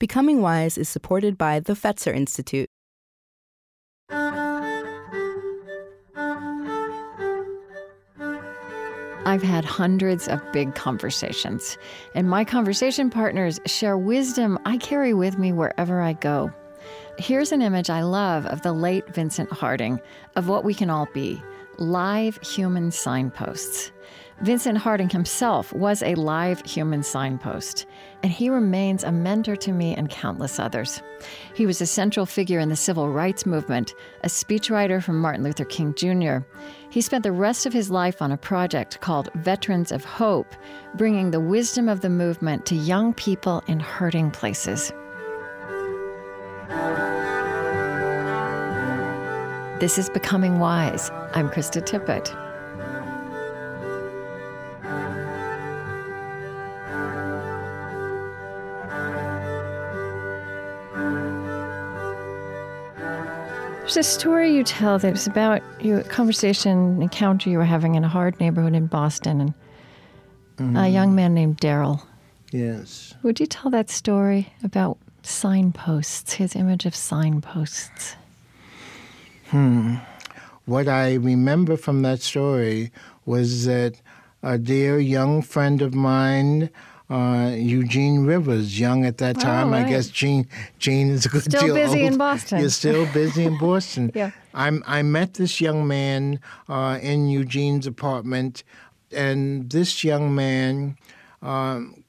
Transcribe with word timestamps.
Becoming 0.00 0.40
Wise 0.42 0.78
is 0.78 0.88
supported 0.88 1.36
by 1.36 1.58
the 1.58 1.72
Fetzer 1.72 2.14
Institute. 2.14 2.68
I've 9.26 9.42
had 9.42 9.64
hundreds 9.64 10.28
of 10.28 10.40
big 10.52 10.76
conversations, 10.76 11.76
and 12.14 12.30
my 12.30 12.44
conversation 12.44 13.10
partners 13.10 13.58
share 13.66 13.98
wisdom 13.98 14.56
I 14.64 14.76
carry 14.76 15.14
with 15.14 15.36
me 15.36 15.52
wherever 15.52 16.00
I 16.00 16.12
go. 16.12 16.52
Here's 17.18 17.50
an 17.50 17.60
image 17.60 17.90
I 17.90 18.02
love 18.02 18.46
of 18.46 18.62
the 18.62 18.72
late 18.72 19.12
Vincent 19.12 19.50
Harding 19.50 20.00
of 20.36 20.46
what 20.48 20.62
we 20.62 20.74
can 20.74 20.90
all 20.90 21.08
be 21.12 21.42
live 21.78 22.38
human 22.40 22.92
signposts. 22.92 23.90
Vincent 24.40 24.78
Harding 24.78 25.10
himself 25.10 25.72
was 25.72 26.00
a 26.00 26.14
live 26.14 26.64
human 26.64 27.02
signpost, 27.02 27.86
and 28.22 28.30
he 28.30 28.48
remains 28.48 29.02
a 29.02 29.10
mentor 29.10 29.56
to 29.56 29.72
me 29.72 29.96
and 29.96 30.08
countless 30.08 30.60
others. 30.60 31.02
He 31.54 31.66
was 31.66 31.80
a 31.80 31.86
central 31.86 32.24
figure 32.24 32.60
in 32.60 32.68
the 32.68 32.76
civil 32.76 33.10
rights 33.10 33.44
movement, 33.44 33.94
a 34.22 34.28
speechwriter 34.28 35.02
for 35.02 35.12
Martin 35.12 35.42
Luther 35.42 35.64
King 35.64 35.92
Jr. 35.94 36.46
He 36.88 37.00
spent 37.00 37.24
the 37.24 37.32
rest 37.32 37.66
of 37.66 37.72
his 37.72 37.90
life 37.90 38.22
on 38.22 38.30
a 38.30 38.36
project 38.36 39.00
called 39.00 39.28
Veterans 39.34 39.90
of 39.90 40.04
Hope, 40.04 40.54
bringing 40.94 41.32
the 41.32 41.40
wisdom 41.40 41.88
of 41.88 42.00
the 42.00 42.10
movement 42.10 42.64
to 42.66 42.76
young 42.76 43.14
people 43.14 43.64
in 43.66 43.80
hurting 43.80 44.30
places. 44.30 44.92
This 49.80 49.98
is 49.98 50.08
Becoming 50.10 50.60
Wise. 50.60 51.10
I'm 51.34 51.50
Krista 51.50 51.82
Tippett. 51.82 52.47
There's 63.88 63.96
a 63.96 64.02
story 64.02 64.54
you 64.54 64.64
tell 64.64 64.98
that 64.98 65.12
was 65.12 65.26
about 65.26 65.62
your 65.80 66.02
conversation, 66.02 67.00
encounter 67.00 67.48
you 67.48 67.56
were 67.56 67.64
having 67.64 67.94
in 67.94 68.04
a 68.04 68.08
hard 68.08 68.38
neighborhood 68.38 68.74
in 68.74 68.86
Boston, 68.86 69.40
and 69.40 69.54
Mm-hmm. 70.58 70.76
a 70.76 70.88
young 70.88 71.14
man 71.14 71.32
named 71.32 71.56
Daryl. 71.58 72.02
Yes. 72.50 73.14
Would 73.22 73.40
you 73.40 73.46
tell 73.46 73.70
that 73.70 73.88
story 73.88 74.52
about 74.62 74.98
signposts, 75.22 76.34
his 76.34 76.54
image 76.54 76.84
of 76.84 76.94
signposts? 76.94 78.16
Hmm. 79.46 79.94
What 80.66 80.86
I 80.86 81.14
remember 81.14 81.78
from 81.78 82.02
that 82.02 82.20
story 82.20 82.92
was 83.24 83.64
that 83.64 84.02
a 84.42 84.58
dear 84.58 84.98
young 84.98 85.40
friend 85.40 85.80
of 85.80 85.94
mine, 85.94 86.68
uh, 87.10 87.52
Eugene 87.54 88.24
Rivers, 88.24 88.78
young 88.78 89.06
at 89.06 89.18
that 89.18 89.40
time. 89.40 89.72
I 89.72 89.82
right. 89.82 89.88
guess 89.88 90.08
Gene 90.08 90.46
Gene 90.78 91.10
is 91.10 91.26
a 91.26 91.28
good 91.28 91.44
Still 91.44 91.60
deal 91.60 91.74
busy 91.74 92.04
in. 92.04 92.18
Boston. 92.18 92.60
You're 92.60 92.70
still 92.70 93.06
busy 93.12 93.44
in 93.44 93.58
Boston. 93.60 94.12
Yeah. 94.14 94.30
I'm, 94.54 94.82
I 94.86 95.02
met 95.02 95.34
this 95.34 95.60
young 95.60 95.86
man 95.86 96.40
uh, 96.68 96.98
in 97.00 97.28
Eugene's 97.28 97.86
apartment, 97.86 98.62
and 99.10 99.70
this 99.70 100.04
young 100.04 100.34
man 100.34 100.98
um, 101.40 102.04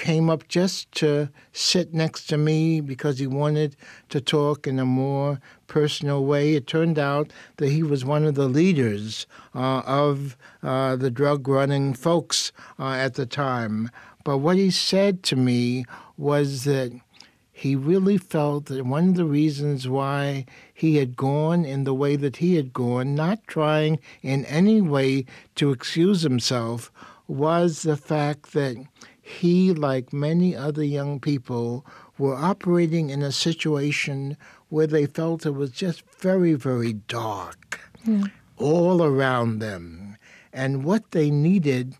came 0.00 0.30
up 0.30 0.48
just 0.48 0.90
to 0.92 1.28
sit 1.52 1.92
next 1.92 2.26
to 2.26 2.38
me 2.38 2.80
because 2.80 3.18
he 3.18 3.26
wanted 3.26 3.76
to 4.08 4.18
talk 4.18 4.66
in 4.66 4.78
a 4.78 4.86
more 4.86 5.38
personal 5.66 6.24
way. 6.24 6.54
It 6.54 6.66
turned 6.66 6.98
out 6.98 7.30
that 7.58 7.68
he 7.68 7.82
was 7.82 8.02
one 8.02 8.24
of 8.24 8.34
the 8.34 8.48
leaders 8.48 9.26
uh, 9.54 9.82
of 9.84 10.38
uh, 10.62 10.96
the 10.96 11.10
drug 11.10 11.46
running 11.46 11.92
folks 11.92 12.50
uh, 12.78 12.92
at 12.92 13.14
the 13.14 13.26
time. 13.26 13.90
But 14.24 14.38
what 14.38 14.56
he 14.56 14.70
said 14.70 15.22
to 15.24 15.36
me 15.36 15.84
was 16.16 16.64
that 16.64 16.92
he 17.52 17.76
really 17.76 18.16
felt 18.16 18.66
that 18.66 18.86
one 18.86 19.10
of 19.10 19.16
the 19.16 19.26
reasons 19.26 19.86
why 19.86 20.46
he 20.72 20.96
had 20.96 21.14
gone 21.14 21.66
in 21.66 21.84
the 21.84 21.92
way 21.92 22.16
that 22.16 22.36
he 22.38 22.54
had 22.54 22.72
gone, 22.72 23.14
not 23.14 23.46
trying 23.46 23.98
in 24.22 24.46
any 24.46 24.80
way 24.80 25.26
to 25.56 25.72
excuse 25.72 26.22
himself, 26.22 26.90
was 27.28 27.82
the 27.82 27.98
fact 27.98 28.54
that 28.54 28.76
he, 29.38 29.72
like 29.72 30.12
many 30.12 30.56
other 30.56 30.82
young 30.84 31.20
people, 31.20 31.86
were 32.18 32.34
operating 32.34 33.10
in 33.10 33.22
a 33.22 33.32
situation 33.32 34.36
where 34.68 34.86
they 34.86 35.06
felt 35.06 35.46
it 35.46 35.50
was 35.54 35.70
just 35.70 36.02
very, 36.18 36.54
very 36.54 36.92
dark 36.92 37.80
hmm. 38.04 38.24
all 38.56 39.02
around 39.02 39.58
them. 39.60 40.16
And 40.52 40.84
what 40.84 41.12
they 41.12 41.30
needed 41.30 41.96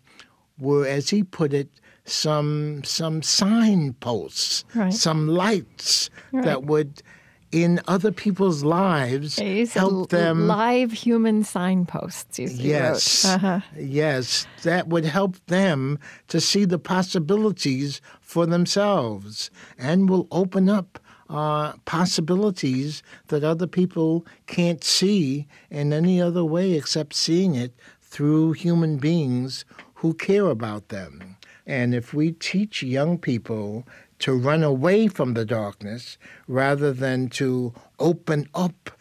were, 0.59 0.85
as 0.85 1.09
he 1.09 1.23
put 1.23 1.53
it, 1.53 1.69
some 2.05 2.83
some 2.83 3.21
signposts, 3.21 4.65
Right. 4.75 4.93
some 4.93 5.27
lights 5.27 6.09
Right. 6.31 6.43
that 6.45 6.63
would, 6.63 7.01
in 7.51 7.81
other 7.87 8.11
people's 8.11 8.63
lives, 8.63 9.37
help 9.73 10.09
them. 10.09 10.47
live 10.47 10.91
human 10.91 11.43
signposts. 11.43 12.39
Yes. 12.39 13.25
Uh-huh. 13.25 13.59
yes, 13.77 14.47
that 14.63 14.87
would 14.87 15.05
help 15.05 15.35
them 15.47 15.99
to 16.29 16.39
see 16.39 16.65
the 16.65 16.79
possibilities 16.79 18.01
for 18.21 18.45
themselves, 18.45 19.51
and 19.77 20.09
will 20.09 20.27
open 20.31 20.69
up 20.69 20.99
uh, 21.29 21.73
possibilities 21.85 23.03
that 23.27 23.43
other 23.43 23.67
people 23.67 24.25
can't 24.47 24.83
see 24.83 25.47
in 25.69 25.93
any 25.93 26.21
other 26.21 26.43
way 26.43 26.73
except 26.73 27.13
seeing 27.13 27.55
it 27.55 27.73
through 28.01 28.51
human 28.51 28.97
beings 28.97 29.63
who 29.95 30.13
care 30.13 30.47
about 30.47 30.89
them. 30.89 31.37
And 31.65 31.93
if 31.93 32.13
we 32.13 32.31
teach 32.31 32.83
young 32.83 33.17
people 33.17 33.85
to 34.19 34.33
run 34.37 34.63
away 34.63 35.07
from 35.07 35.33
the 35.33 35.45
darkness 35.45 36.17
rather 36.47 36.93
than 36.93 37.29
to 37.29 37.73
open 37.99 38.47
up 38.53 38.91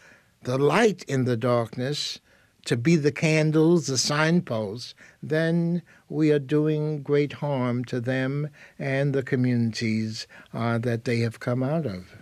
the 0.43 0.59
light 0.59 1.03
in 1.05 1.25
the 1.25 1.37
darkness, 1.37 2.21
to 2.65 2.77
be 2.77 2.97
the 2.97 3.13
candles, 3.13 3.87
the 3.87 3.99
signposts, 3.99 4.95
then 5.23 5.83
we 6.09 6.31
are 6.31 6.39
doing 6.39 7.03
great 7.03 7.35
harm 7.35 7.85
to 7.87 8.01
them 8.01 8.49
and 8.79 9.15
the 9.15 9.23
communities 9.23 10.27
uh, 10.53 10.79
that 10.79 11.05
they 11.05 11.19
have 11.21 11.41
come 11.41 11.63
out 11.63 11.87
of. 11.87 12.17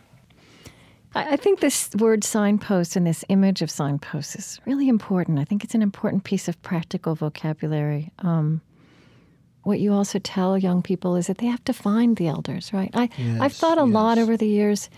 I 1.15 1.37
think 1.37 1.61
this 1.61 1.91
word 1.99 2.23
signpost 2.23 2.95
and 2.95 3.07
this 3.07 3.25
image 3.29 3.63
of 3.63 3.71
signposts 3.71 4.37
is 4.37 4.61
really 4.67 4.89
important. 4.89 5.39
I 5.39 5.45
think 5.45 5.65
it's 5.65 5.75
an 5.75 5.83
important 5.83 6.25
piece 6.25 6.49
of 6.49 6.61
practical 6.63 7.15
vocabulary. 7.15 8.13
Um, 8.19 8.61
what 9.69 9.81
you 9.81 9.93
also 9.93 10.19
tell 10.19 10.57
young 10.57 10.81
people 10.81 11.15
is 11.15 11.27
that 11.27 11.39
they 11.39 11.47
have 11.47 11.63
to 11.65 11.75
find 11.75 12.17
the 12.17 12.27
elders, 12.27 12.73
right? 12.73 12.91
I, 12.95 13.11
I've 13.39 13.53
thought 13.53 13.77
a 13.77 13.85
lot 13.85 14.17
over 14.17 14.35
the 14.37 14.49
years 14.49 14.89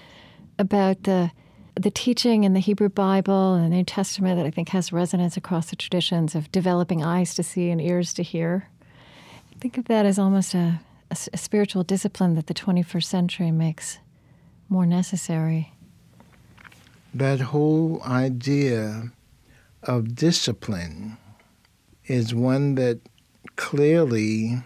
about 0.59 1.03
the 1.03 1.33
the 1.75 1.91
teaching 1.91 2.45
in 2.45 2.53
the 2.53 2.61
Hebrew 2.61 2.89
Bible 2.89 3.55
and 3.55 3.65
the 3.65 3.77
New 3.77 3.85
Testament 3.85 4.37
that 4.37 4.47
I 4.47 4.51
think 4.51 4.69
has 4.71 4.93
resonance 4.93 5.37
across 5.37 5.71
the 5.71 5.77
traditions 5.77 6.35
of 6.35 6.53
developing 6.53 7.03
eyes 7.03 7.35
to 7.35 7.43
see 7.43 7.71
and 7.71 7.81
ears 7.81 8.13
to 8.15 8.23
hear. 8.23 8.69
I 9.53 9.59
think 9.59 9.79
of 9.79 9.87
that 9.87 10.05
as 10.05 10.19
almost 10.19 10.55
a 10.55 10.81
spiritual 11.35 11.83
discipline 11.83 12.35
that 12.35 12.49
the 12.49 12.55
21st 12.55 13.05
century 13.05 13.51
makes 13.51 13.99
more 14.69 14.85
necessary. 14.85 15.73
That 17.15 17.41
whole 17.41 18.03
idea 18.05 19.11
of 19.83 20.15
discipline 20.15 21.17
is 22.07 22.35
one 22.35 22.75
that 22.75 23.01
clearly 23.57 24.63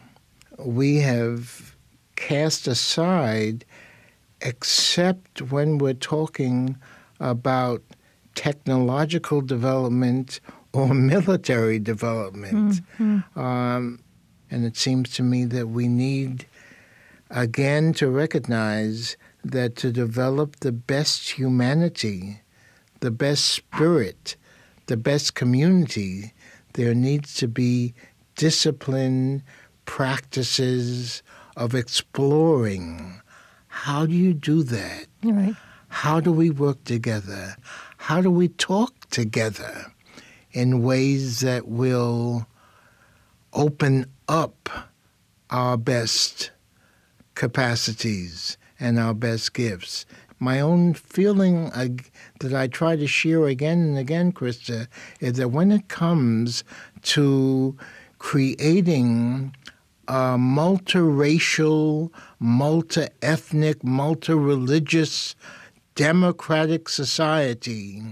we 0.58 0.96
have 0.96 1.76
cast 2.16 2.66
aside, 2.66 3.64
except 4.40 5.42
when 5.42 5.78
we're 5.78 5.94
talking 5.94 6.76
about 7.20 7.82
technological 8.34 9.40
development 9.40 10.40
or 10.72 10.94
military 10.94 11.78
development. 11.78 12.80
Um, 13.36 14.00
and 14.50 14.64
it 14.64 14.76
seems 14.76 15.10
to 15.14 15.22
me 15.22 15.44
that 15.46 15.68
we 15.68 15.88
need, 15.88 16.46
again, 17.30 17.92
to 17.94 18.08
recognize 18.08 19.16
that 19.44 19.76
to 19.76 19.92
develop 19.92 20.60
the 20.60 20.72
best 20.72 21.30
humanity, 21.30 22.40
the 23.00 23.10
best 23.10 23.44
spirit, 23.46 24.36
the 24.86 24.96
best 24.96 25.34
community, 25.34 26.32
there 26.74 26.94
needs 26.94 27.34
to 27.34 27.48
be 27.48 27.94
discipline, 28.34 29.42
practices 29.84 31.22
of 31.56 31.74
exploring. 31.74 33.20
How 33.68 34.06
do 34.06 34.14
you 34.14 34.34
do 34.34 34.62
that? 34.62 35.06
Right. 35.22 35.54
How 35.88 36.20
do 36.20 36.32
we 36.32 36.50
work 36.50 36.82
together? 36.84 37.56
How 37.98 38.20
do 38.20 38.30
we 38.30 38.48
talk 38.48 39.08
together 39.10 39.86
in 40.52 40.82
ways 40.82 41.40
that 41.40 41.68
will 41.68 42.46
open 43.52 44.06
up 44.28 44.68
our 45.50 45.76
best 45.76 46.50
capacities 47.34 48.58
and 48.80 48.98
our 48.98 49.14
best 49.14 49.54
gifts? 49.54 50.04
My 50.40 50.60
own 50.60 50.94
feeling 50.94 51.70
uh, 51.72 51.88
that 52.40 52.52
I 52.52 52.66
try 52.66 52.96
to 52.96 53.06
share 53.06 53.46
again 53.46 53.78
and 53.78 53.96
again, 53.96 54.32
Krista, 54.32 54.88
is 55.20 55.34
that 55.34 55.50
when 55.50 55.70
it 55.70 55.88
comes 55.88 56.64
to 57.02 57.76
creating 58.24 59.54
a 60.08 60.34
multiracial, 60.38 62.10
multi 62.40 63.06
ethnic, 63.20 63.84
multi 63.84 64.32
religious, 64.32 65.36
democratic 65.94 66.88
society, 66.88 68.02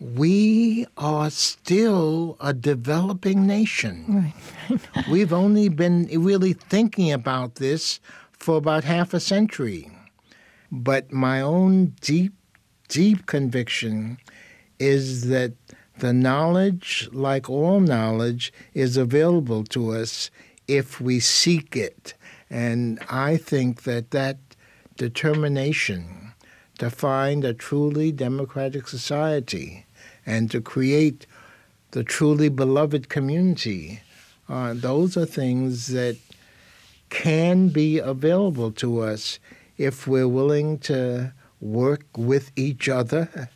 we 0.00 0.86
are 0.96 1.28
still 1.28 2.38
a 2.40 2.54
developing 2.54 3.46
nation. 3.46 4.32
Right. 4.70 4.80
We've 5.10 5.34
only 5.34 5.68
been 5.68 6.08
really 6.10 6.54
thinking 6.54 7.12
about 7.12 7.56
this 7.56 8.00
for 8.32 8.56
about 8.56 8.82
half 8.82 9.12
a 9.12 9.20
century. 9.20 9.90
But 10.70 11.12
my 11.12 11.42
own 11.42 11.94
deep, 12.00 12.32
deep 12.88 13.26
conviction 13.26 14.16
is 14.78 15.28
that 15.28 15.52
the 15.98 16.12
knowledge, 16.12 17.08
like 17.12 17.48
all 17.48 17.80
knowledge, 17.80 18.52
is 18.74 18.96
available 18.96 19.64
to 19.64 19.92
us 19.92 20.30
if 20.66 21.00
we 21.00 21.20
seek 21.20 21.76
it. 21.76 22.14
And 22.50 22.98
I 23.10 23.36
think 23.36 23.82
that 23.82 24.10
that 24.10 24.38
determination 24.96 26.32
to 26.78 26.90
find 26.90 27.44
a 27.44 27.54
truly 27.54 28.12
democratic 28.12 28.88
society 28.88 29.86
and 30.26 30.50
to 30.50 30.60
create 30.60 31.26
the 31.92 32.04
truly 32.04 32.48
beloved 32.48 33.08
community, 33.08 34.00
uh, 34.48 34.74
those 34.74 35.16
are 35.16 35.26
things 35.26 35.88
that 35.88 36.16
can 37.10 37.68
be 37.68 37.98
available 37.98 38.72
to 38.72 39.00
us 39.00 39.38
if 39.76 40.06
we're 40.06 40.28
willing 40.28 40.78
to 40.78 41.32
work 41.62 42.04
with 42.18 42.50
each 42.56 42.88
other 42.88 43.48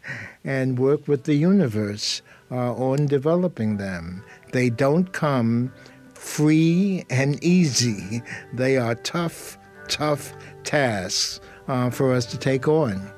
and 0.44 0.78
work 0.78 1.06
with 1.08 1.24
the 1.24 1.34
universe 1.34 2.22
uh, 2.50 2.72
on 2.74 3.06
developing 3.06 3.76
them. 3.76 4.24
They 4.52 4.70
don't 4.70 5.12
come 5.12 5.72
free 6.14 7.04
and 7.10 7.42
easy. 7.42 8.22
They 8.52 8.76
are 8.78 8.94
tough, 8.94 9.58
tough 9.88 10.32
tasks 10.64 11.40
uh, 11.68 11.90
for 11.90 12.14
us 12.14 12.26
to 12.26 12.38
take 12.38 12.68
on. 12.68 13.12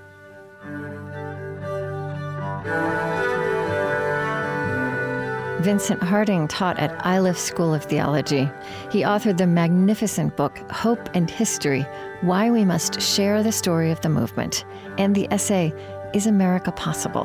Vincent 5.61 6.01
Harding 6.01 6.47
taught 6.47 6.79
at 6.79 7.05
Iliff 7.05 7.37
School 7.37 7.75
of 7.75 7.83
Theology. 7.83 8.49
He 8.93 9.03
authored 9.03 9.39
the 9.39 9.47
magnificent 9.47 10.37
book, 10.37 10.57
Hope 10.71 11.09
and 11.15 11.29
History 11.29 11.85
Why 12.21 12.49
We 12.49 12.65
Must 12.65 13.01
Share 13.01 13.43
the 13.43 13.51
Story 13.51 13.91
of 13.91 14.01
the 14.01 14.09
Movement, 14.09 14.65
and 14.99 15.17
the 15.17 15.27
essay, 15.33 15.73
Is 16.15 16.27
America 16.27 16.71
Possible? 16.71 17.25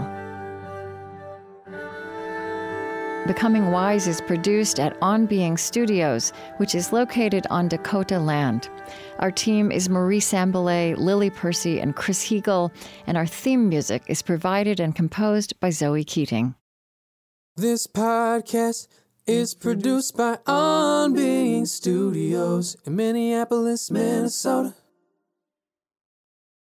Becoming 3.27 3.71
Wise 3.71 4.07
is 4.07 4.19
produced 4.19 4.80
at 4.80 4.97
On 5.01 5.27
Being 5.27 5.56
Studios, 5.56 6.33
which 6.57 6.74
is 6.74 6.91
located 6.91 7.45
on 7.51 7.68
Dakota 7.68 8.19
land. 8.19 8.68
Our 9.19 9.31
team 9.31 9.71
is 9.71 9.89
Marie 9.89 10.19
Sambilay, 10.19 10.97
Lily 10.97 11.30
Percy, 11.30 11.80
and 11.80 11.95
Chris 11.95 12.25
Heagle, 12.25 12.71
and 13.06 13.15
our 13.15 13.27
theme 13.27 13.69
music 13.69 14.01
is 14.07 14.24
provided 14.24 14.80
and 14.80 14.95
composed 14.95 15.57
by 15.59 15.69
Zoe 15.69 16.03
Keating. 16.03 16.56
This 17.55 17.85
podcast 17.85 18.88
is 19.27 19.53
produced 19.53 20.17
by 20.17 20.39
On 20.47 21.13
Being 21.13 21.67
Studios 21.67 22.75
in 22.83 22.95
Minneapolis, 22.95 23.91
Minnesota. 23.91 24.73